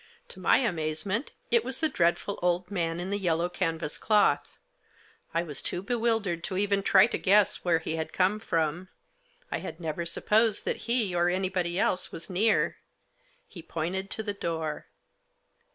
To 0.29 0.39
my 0.39 0.57
amazement 0.57 1.31
it 1.51 1.63
was 1.63 1.79
the 1.79 1.87
dreadful 1.87 2.39
old 2.41 2.71
man 2.71 2.99
in 2.99 3.11
the 3.11 3.19
yellow 3.19 3.49
canvas 3.49 3.99
cloth. 3.99 4.57
I 5.31 5.43
was 5.43 5.61
too 5.61 5.83
bewildered 5.83 6.43
to 6.45 6.57
even 6.57 6.81
try 6.81 7.05
to 7.05 7.19
guess 7.19 7.57
where 7.63 7.77
he 7.77 7.97
had 7.97 8.11
come 8.11 8.39
from; 8.39 8.89
I 9.51 9.59
had 9.59 9.79
never 9.79 10.07
supposed 10.07 10.65
that 10.65 10.77
he, 10.89 11.13
or 11.13 11.29
anybody 11.29 11.77
else, 11.79 12.11
was 12.11 12.31
near. 12.31 12.77
He 13.47 13.61
pointed 13.61 14.09
to 14.09 14.23
the 14.23 14.33
door. 14.33 14.87